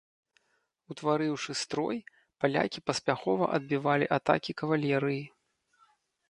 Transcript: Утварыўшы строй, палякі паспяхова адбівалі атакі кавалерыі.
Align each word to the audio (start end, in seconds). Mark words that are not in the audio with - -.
Утварыўшы 0.93 1.51
строй, 1.63 1.97
палякі 2.45 2.79
паспяхова 2.87 3.51
адбівалі 3.59 4.09
атакі 4.19 4.51
кавалерыі. 4.63 5.21